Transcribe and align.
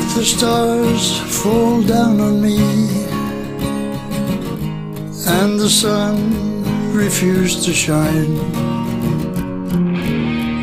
If 0.00 0.14
the 0.14 0.24
stars 0.24 1.18
fall 1.42 1.82
down 1.82 2.20
on 2.20 2.40
me 2.40 2.58
and 5.26 5.58
the 5.58 5.68
sun 5.68 6.16
refuse 6.92 7.64
to 7.66 7.72
shine, 7.72 8.36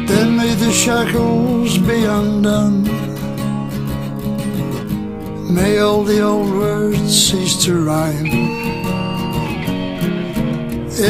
then 0.05 0.37
may 0.37 0.53
the 0.55 0.71
shackles 0.71 1.77
be 1.79 2.05
undone. 2.05 2.83
May 5.53 5.79
all 5.79 6.03
the 6.03 6.21
old 6.21 6.51
words 6.51 7.11
cease 7.27 7.61
to 7.65 7.73
rhyme. 7.83 8.31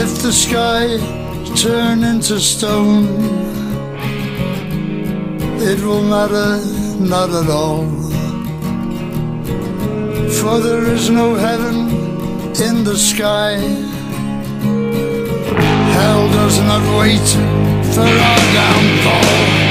If 0.02 0.10
the 0.24 0.34
sky 0.34 0.98
turn 1.56 2.04
into 2.04 2.40
stone, 2.40 3.06
it 5.70 5.80
will 5.86 6.04
matter 6.04 6.60
not 7.00 7.30
at 7.30 7.50
all. 7.52 8.15
For 10.40 10.60
there 10.60 10.86
is 10.94 11.10
no 11.10 11.36
heaven 11.36 11.90
in 12.68 12.84
the 12.84 12.96
sky. 12.98 13.58
Hell 15.96 16.28
does 16.30 16.60
not 16.60 16.84
wait 17.00 17.28
for 17.94 18.02
our 18.02 18.40
downfall. 18.54 19.65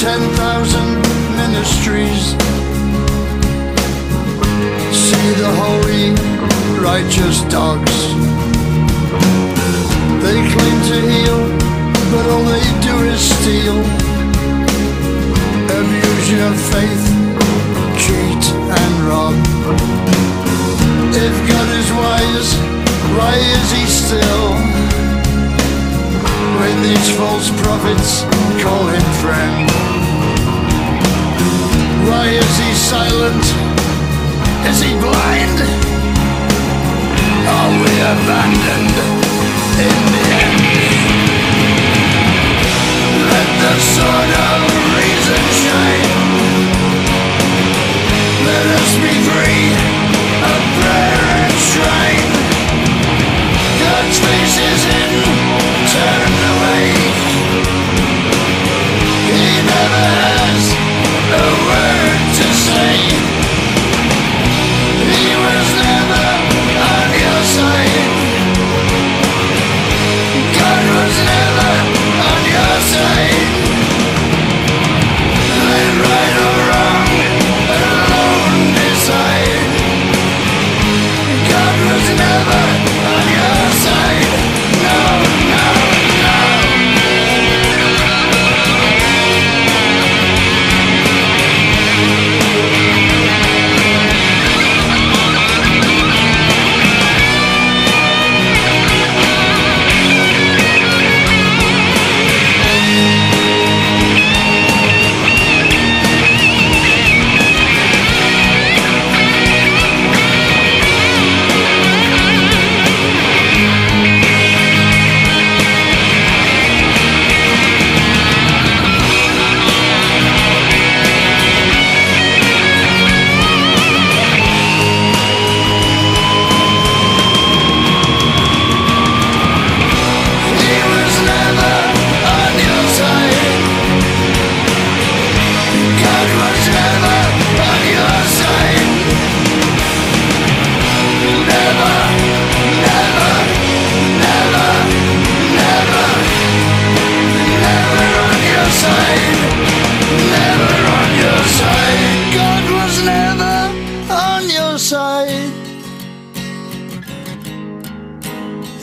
10,000 0.00 0.96
ministries. 1.36 2.32
See 4.96 5.30
the 5.36 5.52
holy, 5.60 6.16
righteous 6.80 7.42
dogs. 7.52 7.96
They 10.24 10.40
claim 10.52 10.76
to 10.88 10.96
heal, 11.10 11.40
but 12.12 12.24
all 12.32 12.44
they 12.48 12.66
do 12.80 12.94
is 13.12 13.20
steal. 13.20 13.76
Abuse 15.68 16.30
your 16.32 16.54
faith, 16.72 17.04
cheat 18.00 18.44
and 18.80 18.94
rob. 19.04 19.36
If 21.12 21.34
God 21.52 21.68
is 21.76 21.88
wise, 21.92 22.50
why 23.18 23.34
is 23.36 23.70
he 23.72 23.84
still? 23.84 24.49
False 27.20 27.50
prophets 27.50 28.22
call 28.64 28.86
him 28.86 29.06
friend. 29.20 29.68
Why 32.08 32.28
is 32.28 32.52
he 32.56 32.72
silent? 32.72 33.44
Is 34.64 34.80
he 34.80 34.92
blind? 34.98 35.58
Are 37.44 37.72
we 37.76 37.92
abandoned 38.14 38.96
in 39.84 39.98
the 40.14 40.24
end? 40.48 40.64
Let 43.28 43.48
the 43.64 43.74
sword 43.92 44.30
of 44.48 44.60
reason 44.96 45.42
shine. 45.60 46.08
Let 48.48 48.66
us 48.80 48.96
be 48.96 49.12
free 49.28 49.89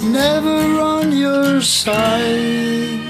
never 0.08 0.80
on 0.80 1.12
your 1.12 1.62
side. 1.62 3.07